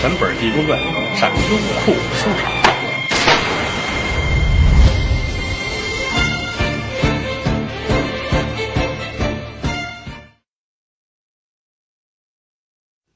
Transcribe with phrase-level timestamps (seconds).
[0.00, 0.78] 全本《地宫传》
[1.16, 2.52] 上优酷收场。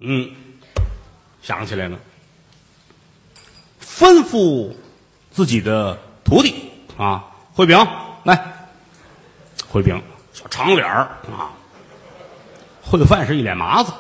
[0.01, 0.29] 嗯，
[1.41, 1.97] 想起来了，
[3.81, 4.75] 吩咐
[5.31, 7.25] 自己的徒弟啊，
[7.55, 7.79] 慧平
[8.25, 8.67] 来，
[9.69, 10.03] 慧平
[10.33, 11.55] 小长脸儿啊，
[12.85, 13.93] 混饭是一脸麻子。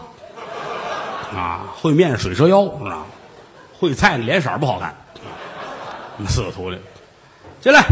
[1.35, 3.07] 啊，烩面水蛇腰是吧？
[3.81, 4.95] 烩菜脸色不好看，
[6.29, 6.79] 四个徒弟
[7.61, 7.85] 进来，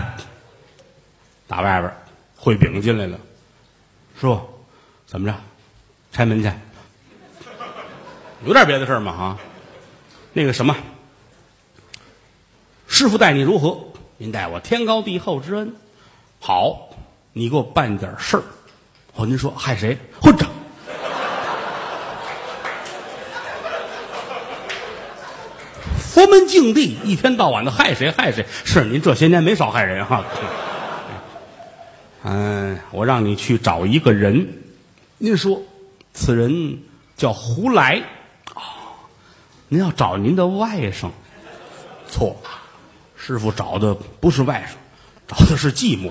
[1.48, 1.92] 打外边
[2.38, 3.18] 烩，饼进来了，
[4.20, 4.40] 师傅
[5.06, 5.36] 怎么着？
[6.12, 6.50] 拆门去。
[8.44, 9.12] 有点别的事儿吗？
[9.12, 9.38] 啊，
[10.32, 10.76] 那个什么，
[12.86, 13.86] 师傅待你如何？
[14.16, 15.74] 您待我天高地厚之恩。
[16.40, 16.90] 好，
[17.32, 18.42] 你给我办点事儿。
[19.14, 19.98] 哦，您说害谁？
[20.20, 20.48] 混账！
[26.20, 28.44] 佛门净地，一天到晚的害谁害谁？
[28.64, 30.22] 是您这些年没少害人哈。
[32.24, 34.46] 嗯， 我让你去找一个人，
[35.16, 35.62] 您说
[36.12, 36.80] 此人
[37.16, 38.02] 叫胡来。
[38.54, 38.60] 哦
[39.68, 41.08] 您要找您的外甥，
[42.06, 42.36] 错，
[43.16, 44.74] 师傅找的不是外甥，
[45.26, 46.10] 找的是寂寞。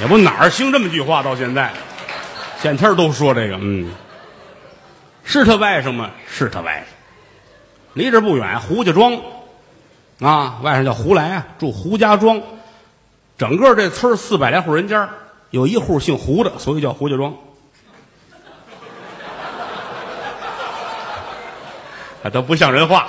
[0.00, 1.72] 也不哪儿兴这么句话，到现在，
[2.60, 3.90] 见天都说这个，嗯，
[5.26, 6.12] 是他外甥吗？
[6.28, 6.92] 是他外甥，
[7.94, 9.20] 离这不远，胡家庄，
[10.20, 12.40] 啊，外甥叫胡来啊，住胡家庄，
[13.36, 15.10] 整个这村四百来户人家，
[15.50, 17.34] 有一户姓胡的，所以叫胡家庄。
[22.32, 23.08] 都不像人话。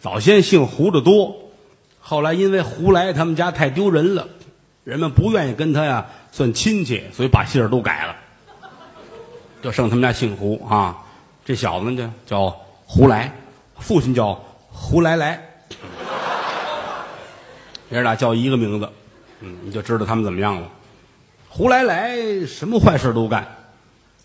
[0.00, 1.50] 早先姓胡的多，
[2.00, 4.28] 后来因为胡来他们家太丢人了，
[4.84, 8.16] 人们不愿意跟他呀算亲戚，所以把姓儿都改了，
[9.62, 10.98] 就剩他们家姓胡啊。
[11.44, 12.50] 这小子呢叫
[12.84, 13.32] 胡来，
[13.78, 15.42] 父亲叫胡来来，
[17.90, 18.88] 爷俩叫一个名字，
[19.40, 20.68] 嗯，你就知道他们怎么样了。
[21.48, 23.46] 胡来来什么坏事都干。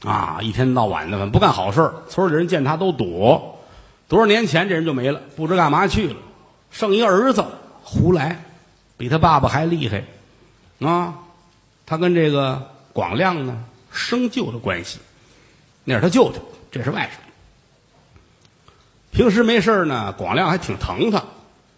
[0.04, 3.58] 啊，一天到晚的，不干好事村里人见他都躲。
[4.08, 6.16] 多少年前这人就没了，不知干嘛去了。
[6.70, 7.44] 剩一儿子
[7.82, 8.44] 胡来，
[8.96, 10.04] 比他爸爸还厉害。
[10.86, 11.16] 啊，
[11.88, 15.00] 他跟这个广亮呢生舅的关系，
[15.90, 17.18] 那是他舅舅，这是外甥。
[19.16, 21.24] 平时没事呢，广亮还挺疼他，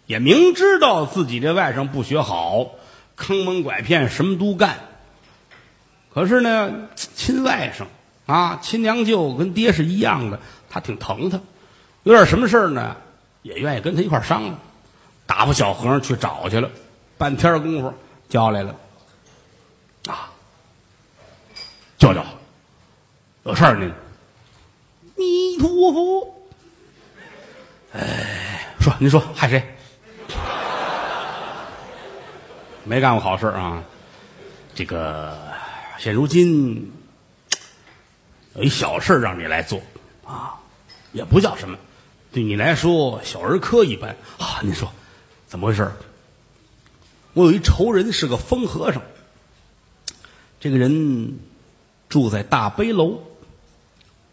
[0.04, 2.72] 也明知道自己这外甥不学好，
[3.14, 4.80] 坑蒙拐骗什么都干。
[6.12, 7.84] 可是呢，亲外甥。
[8.26, 11.40] 啊，亲娘舅跟爹是一样的，他挺疼他，
[12.02, 12.96] 有点什么事呢，
[13.42, 14.58] 也愿意跟他一块商量。
[15.26, 16.68] 打发小和尚去找去了，
[17.16, 17.94] 半天功夫
[18.28, 18.74] 叫来了。
[20.08, 20.32] 啊，
[21.96, 22.24] 舅舅，
[23.44, 23.92] 有事儿您。
[25.16, 26.46] 弥陀佛。
[27.92, 29.76] 哎，说您说害谁？
[32.84, 33.82] 没干过好事啊。
[34.74, 35.38] 这个
[35.98, 36.92] 现如今。
[38.56, 39.80] 有一小事让你来做，
[40.24, 40.58] 啊，
[41.12, 41.78] 也不叫什么，
[42.32, 44.58] 对你来说小儿科一般啊。
[44.62, 44.90] 您说
[45.46, 45.92] 怎么回事？
[47.32, 49.02] 我有一仇人是个疯和尚，
[50.58, 51.38] 这个人
[52.08, 53.22] 住在大悲楼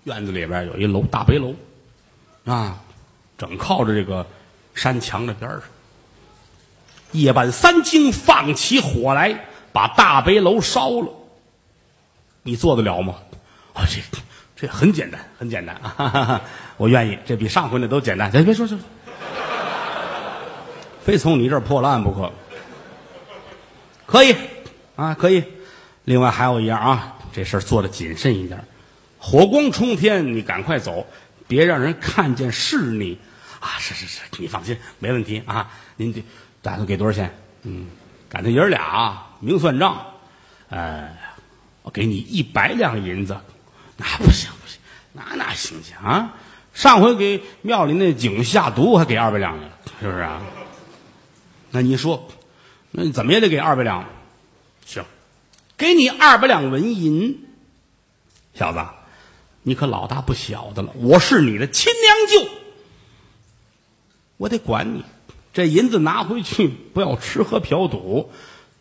[0.08, 1.54] 院子里边有一楼大悲楼，
[2.46, 2.80] 啊，
[3.38, 4.26] 正靠着这个
[4.74, 5.62] 山墙的边上。
[7.12, 11.10] 夜半三更放起火来，把大悲楼烧了，
[12.42, 13.16] 你做得了吗？
[13.74, 14.00] 啊，这
[14.56, 16.42] 这很简单，很简单啊！
[16.78, 18.32] 我愿意，这比上回那都简单。
[18.32, 18.80] 别别说说，
[21.04, 22.32] 非从你这儿破烂不可。
[24.06, 24.34] 可以
[24.96, 25.44] 啊，可以。
[26.06, 28.64] 另外还有一样啊，这事儿做的谨慎一点。
[29.28, 31.06] 火光冲天，你赶快走，
[31.50, 33.20] 别让人看见是你
[33.60, 33.76] 啊！
[33.78, 35.70] 是是是，你放心，没问题啊。
[35.98, 36.24] 您这
[36.62, 37.38] 打算给多少钱？
[37.64, 37.88] 嗯，
[38.30, 40.14] 赶他爷儿俩明算账。
[40.70, 41.10] 呃，
[41.82, 43.38] 我给你一百两银子。
[43.98, 44.80] 那不行不行，
[45.12, 46.34] 那哪行去啊？
[46.74, 49.70] 上回给庙里那井下毒，还给二百两呢，
[50.00, 50.42] 是不是啊？
[51.72, 52.30] 那你说，
[52.92, 54.06] 那怎么也得给二百两？
[54.86, 55.04] 行，
[55.76, 57.44] 给你二百两纹银。
[58.54, 58.80] 小子，
[59.68, 62.50] 你可老大不小的了，我是你的亲娘舅，
[64.38, 65.04] 我得管你。
[65.52, 68.32] 这银子拿回去，不要吃喝嫖赌，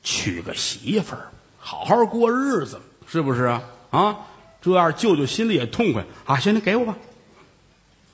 [0.04, 3.62] 娶个媳妇儿，好好过日子，是不是啊？
[3.90, 4.16] 啊！
[4.62, 6.38] 这样舅舅心里也痛快啊！
[6.38, 6.96] 行，你给我吧。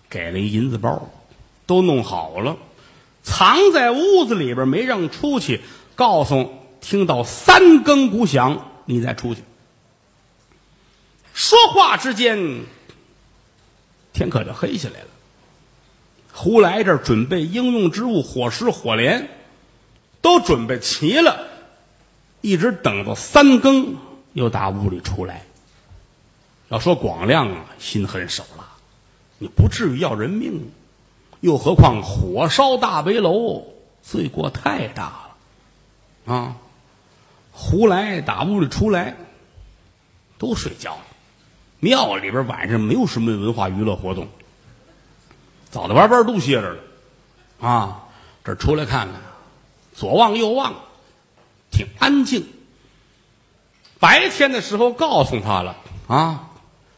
[0.09, 1.11] 给了一银子包，
[1.67, 2.57] 都弄好了，
[3.23, 5.61] 藏在屋子里边，没让出去。
[5.95, 9.43] 告诉听到三更鼓响，你再出去。
[11.53, 12.65] 说话之间，
[14.15, 15.09] 天可就黑下来了。
[16.33, 19.29] 胡来这儿准备应用之物，火石、火镰
[20.23, 21.47] 都准备齐了，
[22.41, 23.99] 一直等到三更，
[24.33, 25.45] 又打屋里出来。
[26.71, 28.67] 要说广亮啊，心狠手辣，
[29.37, 30.71] 你不至于要人命，
[31.41, 33.67] 又何况火烧大悲楼，
[34.01, 35.05] 罪过太大
[36.25, 36.57] 了啊！
[37.53, 39.15] 胡来打屋里出来，
[40.39, 41.05] 都睡觉了。
[41.85, 44.29] 庙里边晚上没有什么文化娱乐活动，
[45.69, 46.79] 早的晚班都歇着了
[47.61, 48.05] 啊！
[48.45, 49.21] 这出来看看，
[49.93, 50.75] 左望右望，
[51.73, 52.47] 挺安静。
[53.99, 55.77] 白天的时候告诉他了
[56.07, 56.51] 啊。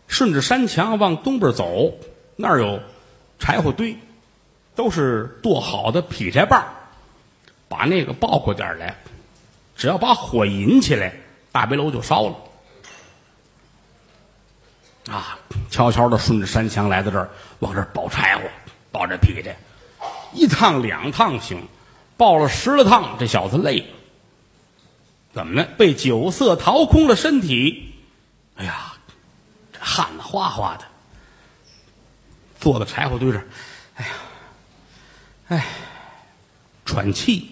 [0.06, 1.94] 顺着山墙往东边走，
[2.36, 2.80] 那儿有
[3.38, 3.96] 柴火堆，
[4.74, 6.62] 都是剁好的劈柴棒
[7.68, 8.98] 把那个抱过点来，
[9.76, 11.14] 只要把火引起来，
[11.52, 12.36] 大北楼就烧了。
[15.10, 15.38] 啊，
[15.70, 18.42] 悄悄的顺着山墙来到这儿，往这儿抱柴火，
[18.90, 19.56] 抱着劈柴，
[20.32, 21.68] 一趟两趟行，
[22.16, 23.86] 抱了十来趟，这小子累了。
[25.32, 25.68] 怎么呢？
[25.76, 27.94] 被酒色掏空了身体。
[28.56, 28.94] 哎呀！
[29.72, 30.84] 这汗哗哗的，
[32.60, 33.42] 坐在柴火堆上，
[33.96, 34.12] 哎呀，
[35.48, 35.66] 哎，
[36.84, 37.50] 喘气。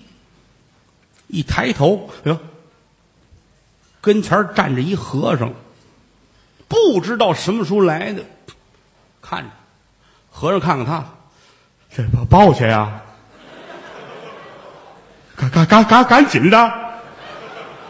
[1.27, 2.39] 一抬头，哟，
[4.01, 5.55] 跟前站着一和尚，
[6.73, 8.23] 不知道什么时候来的，
[9.21, 9.51] 看着
[10.31, 11.05] 和尚看看他，
[11.95, 13.03] 这把抱去呀？
[15.37, 16.73] 赶赶赶赶赶紧的，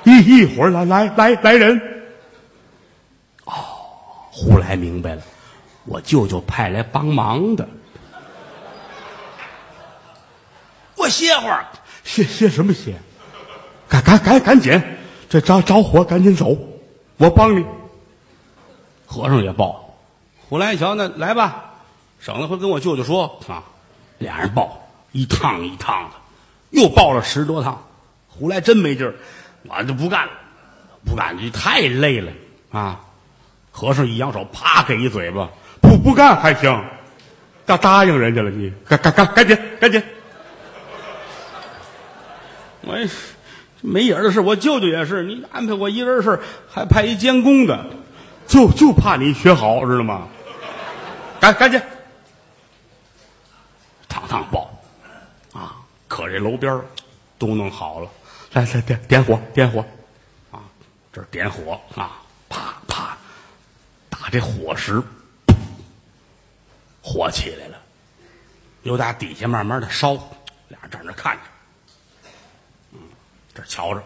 [0.03, 1.81] 一一会儿来来来来人。
[3.45, 3.53] 哦
[4.33, 5.23] 胡来明白了，
[5.85, 7.69] 我舅舅派来帮忙的。
[10.97, 11.67] 我歇会儿，
[12.03, 12.97] 歇歇什么歇？
[13.89, 14.83] 赶赶赶赶紧，
[15.29, 16.57] 这着着火，赶紧走，
[17.19, 17.65] 我帮你。
[19.13, 19.95] 和尚也抱，
[20.49, 21.73] 胡来一瞧，那来吧，
[22.19, 23.63] 省得会跟我舅舅说啊。
[24.17, 26.11] 俩人抱，一趟一趟的，
[26.71, 27.83] 又抱了十多趟。
[28.29, 29.15] 胡来真没劲儿，
[29.69, 30.33] 我就不干了，
[31.05, 32.33] 不干，你太累了
[32.71, 33.01] 啊。
[33.71, 35.51] 和尚一扬手，啪给一嘴巴，
[35.83, 36.83] 不不干还行，
[37.67, 40.03] 答答应人家了，你赶赶赶赶紧赶紧！
[42.81, 42.97] 我
[43.83, 47.85] 没影的事，我舅舅也是，你安排我一人事，还派一监工的，
[48.53, 50.29] 就就怕你学好，知道吗？
[51.41, 51.81] 赶赶紧，
[54.11, 54.71] 趟趟报，
[55.55, 55.77] 啊，
[56.07, 56.79] 可这楼边
[57.39, 58.11] 都弄好了，
[58.53, 59.83] 来来点点火点火，
[60.51, 60.61] 啊，
[61.11, 62.21] 这点火啊，
[62.51, 63.17] 啪啪。
[64.11, 65.03] 打这火石，
[67.03, 67.79] 火起来了，
[68.83, 70.13] 又打底下慢慢的烧，
[70.69, 71.43] 俩人站那看着，
[72.93, 72.99] 嗯，
[73.55, 74.05] 这瞧着，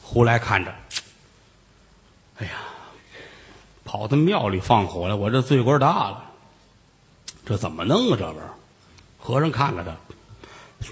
[0.00, 0.74] 胡来看着，
[2.38, 2.52] 哎呀，
[3.88, 6.22] 跑到庙里放火了，我这罪过大了，
[7.46, 8.16] 这怎么弄啊？
[8.18, 8.44] 这边
[9.18, 9.96] 和尚看看他，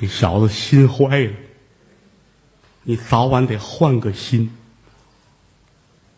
[0.01, 1.33] 你小子心坏了，
[2.85, 4.51] 你早晚得换个心，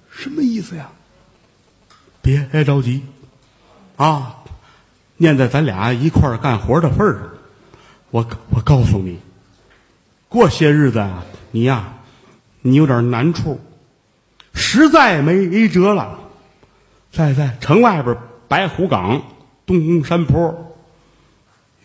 [0.09, 0.93] 什么意思呀？
[2.23, 3.03] 别着急，
[3.97, 4.37] 啊！
[5.17, 7.29] 念在咱俩一块儿干活的份儿上，
[8.13, 9.19] 我我告诉你，
[10.29, 11.95] 过些日子啊，你呀，
[12.63, 13.61] 你有点难处，
[14.55, 16.21] 实在没辙了，
[17.19, 19.25] 在在城外边白虎岗
[19.67, 20.77] 东山坡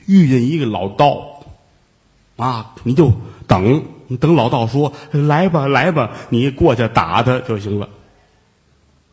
[0.05, 1.43] 遇见一个老道，
[2.35, 3.11] 啊，你就
[3.47, 3.83] 等
[4.19, 7.89] 等老道说来吧来吧，你过去打他就行了。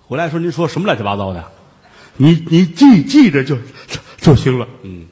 [0.07, 1.43] 回来说：“您说什么乱七八糟的？
[2.19, 3.57] 你你记记着就
[4.19, 5.07] 就行了。”嗯，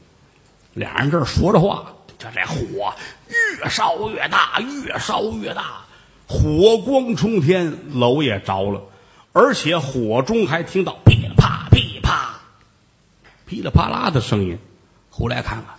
[0.74, 2.92] 俩人这说着话，这这火
[3.62, 5.86] 越烧越大，越烧越大，
[6.26, 8.82] 火光冲天，楼也着了，
[9.32, 12.40] 而且火中还听到噼里啪噼啪
[13.46, 14.58] 噼里啪啦的声音。
[15.10, 15.74] 回来看看，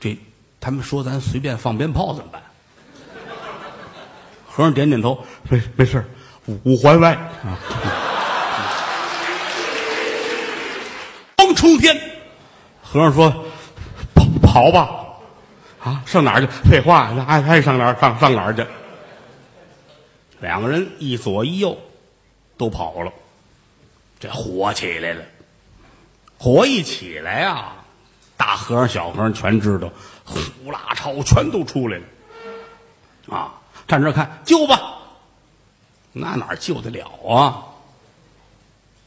[0.00, 0.18] 这
[0.60, 2.42] 他们说咱随便放鞭炮怎么办？
[4.48, 6.04] 和尚点点头，没没事。
[6.64, 7.58] 五环外啊，
[11.36, 11.96] 光冲天。
[12.82, 13.44] 和尚说
[14.14, 14.90] ：“跑跑吧，
[15.78, 16.48] 啊，上哪儿去？
[16.68, 18.66] 废话，爱爱上哪儿上上哪儿去。”
[20.40, 21.78] 两个人一左一右，
[22.60, 23.10] 都跑了。
[24.18, 25.24] 这火起来了，
[26.36, 27.86] 火一起来啊，
[28.36, 29.90] 大和尚、小和尚全知道，
[30.26, 33.34] 呼啦超全都出来了。
[33.34, 33.54] 啊，
[33.88, 34.98] 站这看，救吧。
[36.12, 37.64] 那哪救得了啊？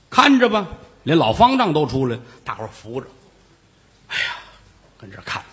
[0.09, 0.67] 看着吧，
[1.03, 3.07] 连老方丈都出来，大伙扶着。
[4.07, 4.37] 哎呀，
[4.97, 5.43] 跟这看，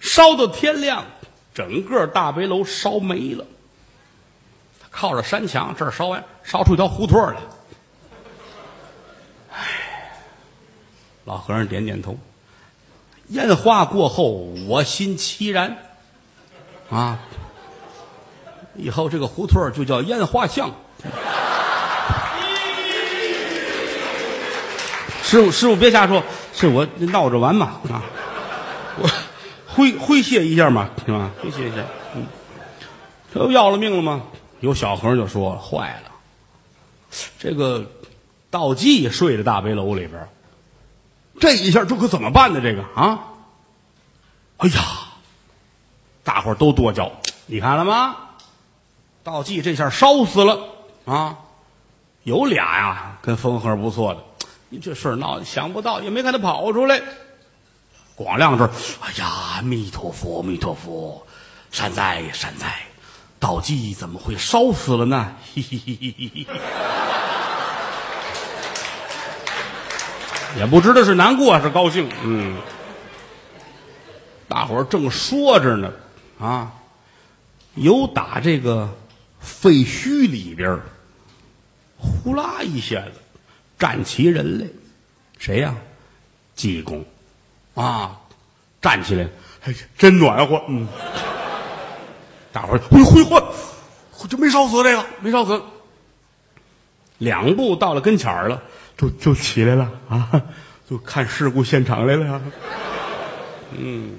[0.00, 1.04] 烧到天亮，
[1.54, 3.46] 整个大悲楼烧没了。
[4.90, 7.36] 靠着山墙，这儿烧完烧出一条胡同来。
[9.52, 10.12] 哎，
[11.24, 12.18] 老和尚点点头。
[13.28, 15.76] 烟花过后，我心凄然
[16.90, 17.18] 啊。
[18.74, 20.70] 以后这个胡同就叫烟花巷。
[25.22, 28.02] 师傅，师傅别瞎说，是我闹着玩嘛啊，
[28.98, 29.08] 我
[29.66, 31.30] 挥挥谢一下嘛，行吗？
[31.40, 31.84] 挥谢一下，
[32.16, 32.26] 嗯，
[33.32, 34.22] 这不要了命了吗？
[34.60, 36.10] 有小和尚就说：“坏了，
[37.38, 37.90] 这个
[38.50, 40.28] 道济睡在大悲楼里边，
[41.40, 42.60] 这一下这可怎么办呢？
[42.60, 43.20] 这个啊，
[44.58, 44.82] 哎呀，
[46.22, 47.12] 大伙都跺脚，
[47.46, 48.16] 你看了吗？
[49.22, 50.68] 道济这下烧死了
[51.04, 51.38] 啊！
[52.22, 54.20] 有俩呀，跟风和不错的，
[54.68, 57.00] 你这事闹想不到，也没看他跑出来。
[58.14, 61.26] 广亮这儿，哎呀，弥陀佛，弥陀佛，
[61.70, 62.78] 善哉善哉，
[63.40, 65.34] 倒计怎么会烧死了呢？
[70.56, 72.56] 也不知道是难过还是高兴，嗯，
[74.46, 75.90] 大伙儿正说着呢，
[76.38, 76.72] 啊，
[77.74, 78.92] 有打这个
[79.40, 80.78] 废墟里边
[81.96, 83.12] 呼啦一下子
[83.78, 84.66] 站起人来，
[85.38, 85.74] 谁呀、
[86.54, 87.04] 济公。
[87.74, 88.18] 啊，
[88.82, 89.28] 站起来，
[89.64, 90.88] 哎，真暖和，嗯，
[92.52, 93.42] 大伙儿，哎呦，挥嚯，
[94.28, 95.62] 这没烧死这个，没烧死，
[97.18, 98.62] 两步到了跟前儿了，
[98.96, 100.42] 就就起来了啊，
[100.88, 102.42] 就看事故现场来了。
[103.78, 104.18] 嗯，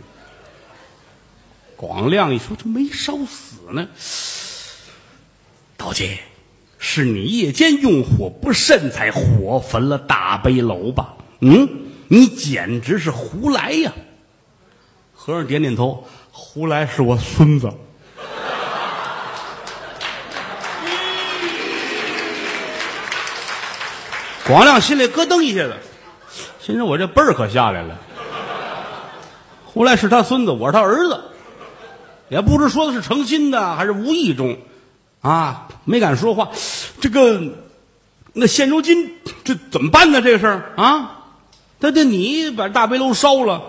[1.76, 3.88] 广亮一说这没烧死呢，
[5.78, 6.20] 道姐，
[6.80, 11.16] 是你夜间用火不慎才火焚了大悲楼吧？
[11.42, 11.68] 嗯，
[12.08, 13.92] 你简直是胡来呀！
[15.14, 17.72] 和尚点点头，胡来是我孙子。
[24.52, 25.76] 广亮心里咯噔一下子，
[26.60, 27.98] 心说：“我这辈儿可下来了。
[29.64, 31.22] 胡来是他孙子，我是他儿子，
[32.28, 34.58] 也不知说的是诚心的还是无意中，
[35.22, 36.50] 啊，没敢说话。
[37.00, 37.42] 这个，
[38.34, 39.16] 那现如今
[39.46, 40.22] 这怎么办呢？
[40.22, 41.22] 这个事儿啊，
[41.80, 43.62] 他这你把大悲楼烧了，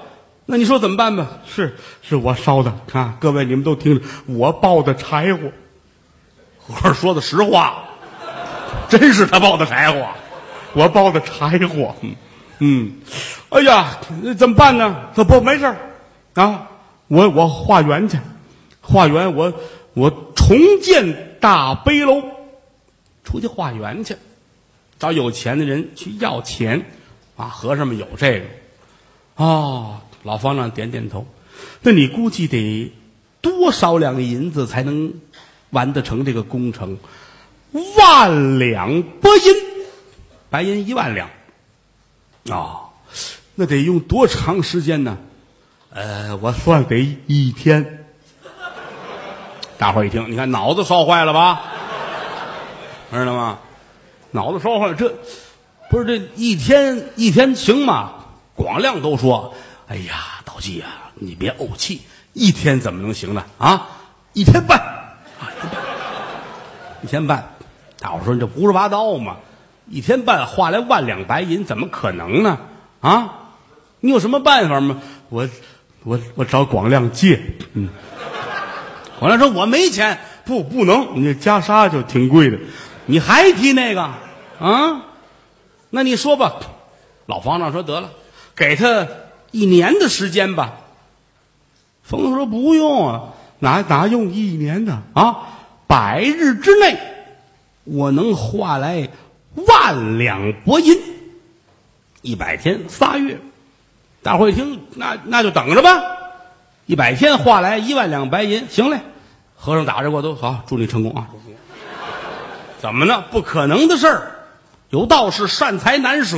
[0.46, 1.28] 那你说怎么办吧？
[1.46, 3.14] 是，是我烧的啊！
[3.20, 5.42] 各位你们都听着，我抱的柴火。
[6.58, 7.84] 和尚说的实话，
[8.88, 10.08] 真是他抱的柴火。”
[10.74, 12.14] 我抱的柴火，嗯
[12.58, 12.92] 嗯，
[13.48, 15.10] 哎呀，那怎么办呢？
[15.14, 15.74] 他不没事
[16.34, 16.68] 啊，
[17.08, 18.18] 我我化缘去，
[18.80, 19.52] 化缘我
[19.94, 22.22] 我重建大悲楼，
[23.24, 24.16] 出去化缘去，
[24.98, 26.86] 找有钱的人去要钱
[27.36, 27.46] 啊。
[27.46, 28.46] 和尚们有这个
[29.36, 31.26] 哦，老方丈点点头，
[31.82, 32.92] 那你估计得
[33.40, 35.14] 多少两银子才能
[35.70, 36.98] 完得成这个工程？
[37.72, 39.71] 万两拨银。
[40.52, 41.30] 白银一万两，
[42.50, 42.90] 哦，
[43.54, 45.16] 那得用多长时间呢？
[45.94, 48.04] 呃，我算得一天。
[49.78, 51.62] 大伙儿一听，你看脑子烧坏了吧？
[53.10, 53.60] 知道吗？
[54.30, 55.14] 脑子烧坏了，这
[55.88, 58.12] 不是这一天一天行吗？
[58.54, 59.54] 广亮都说
[59.88, 62.02] ：“哎呀，道济呀，你别怄气，
[62.34, 63.42] 一天怎么能行呢？
[63.56, 63.88] 啊，
[64.34, 64.78] 一天半，
[65.40, 65.48] 啊，
[67.02, 67.48] 一天半。”
[67.98, 69.36] 大伙儿说：“你这胡说八道嘛！”
[69.88, 72.58] 一天半花来万两白银，怎么可能呢？
[73.00, 73.50] 啊，
[74.00, 74.98] 你有什么办法吗？
[75.28, 75.48] 我，
[76.04, 77.40] 我，我找广亮借。
[77.74, 77.88] 嗯，
[79.18, 81.20] 广亮说我没钱，不，不能。
[81.20, 82.58] 你这袈裟就挺贵的，
[83.06, 84.02] 你还提那个
[84.58, 85.02] 啊？
[85.90, 86.54] 那你说吧。
[87.26, 88.10] 老方丈说得了，
[88.56, 89.06] 给他
[89.50, 90.74] 一年的时间吧。
[92.02, 93.22] 冯子说不用啊，
[93.58, 95.02] 哪哪用一年呢？
[95.14, 95.48] 啊，
[95.86, 96.98] 百日之内，
[97.84, 99.08] 我能化来。
[99.54, 100.98] 万两白银，
[102.22, 103.38] 一百天仨月，
[104.22, 106.00] 大伙一听，那那就等着吧。
[106.86, 109.00] 一百天化来一万两白银，行嘞。
[109.56, 111.28] 和尚打着过都好，祝你成功啊！
[112.80, 113.22] 怎么呢？
[113.30, 114.32] 不可能的事儿。
[114.90, 116.36] 有道是善财难舍，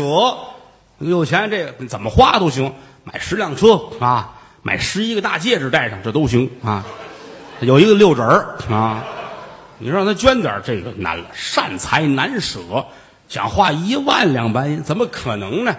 [0.99, 6.85] 有钱这怎么花都行，买十辆车啊，买十一个大戒指戴上，这都行啊。
[7.61, 9.02] 有一个六指儿啊，
[9.78, 12.61] 你让他捐点这个难了，善财难舍。
[13.28, 15.76] 想花一万两白银，怎么可能呢？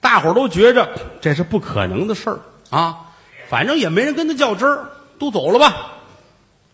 [0.00, 0.88] 大伙儿都觉着
[1.20, 3.10] 这是不可能的事儿啊！
[3.50, 5.88] 反正也没人跟他较真儿，都走了吧。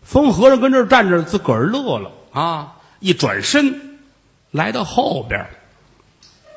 [0.01, 2.77] 疯和尚跟这儿站着，自个儿乐了啊！
[2.99, 3.99] 一转身，
[4.51, 5.47] 来到后边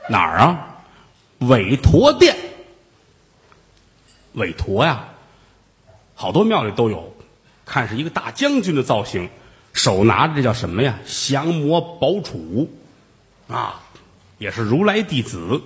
[0.09, 0.77] 哪儿啊？
[1.39, 2.37] 韦陀殿。
[4.35, 5.09] 韦陀呀，
[6.15, 7.13] 好多庙里都有，
[7.65, 9.29] 看是一个大将军的造型，
[9.73, 11.01] 手拿着这叫什么呀？
[11.05, 12.69] 降魔宝杵。
[13.51, 13.81] 啊，
[14.39, 15.61] 也是如来弟子，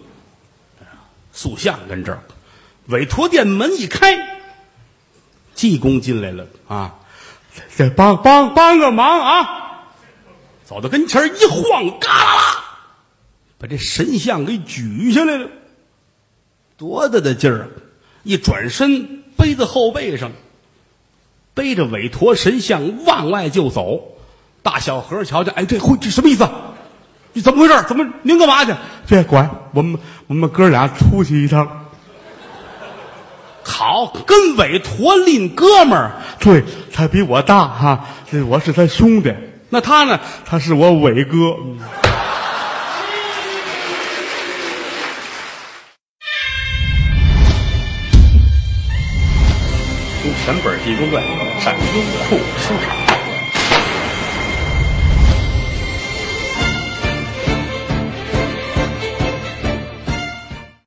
[1.32, 2.22] 塑像跟这儿，
[2.86, 4.40] 委托殿门一开，
[5.54, 6.94] 济公进来了啊！
[7.76, 9.84] 再帮帮帮个忙啊！
[10.64, 12.64] 走到跟前一晃，嘎啦啦，
[13.58, 15.48] 把这神像给举下来了，
[16.76, 17.68] 多大的劲儿啊！
[18.22, 20.32] 一转身背在后背上，
[21.52, 24.16] 背着韦陀神像往外就走。
[24.62, 26.48] 大小和瞧瞧，哎，这会这什么意思？
[27.34, 27.84] 你怎么回事？
[27.88, 28.72] 怎么您干嘛去？
[29.08, 29.98] 别管我们，
[30.28, 31.68] 我们哥俩出去一趟。
[33.64, 36.62] 好，跟韦陀拎哥们儿，对
[36.92, 39.34] 他比我大哈，这我是他兄弟，
[39.68, 40.20] 那他呢？
[40.44, 41.56] 他是我伟哥。
[50.22, 51.22] 读全本《地中传》，
[51.60, 51.78] 上优
[52.28, 53.13] 酷书场。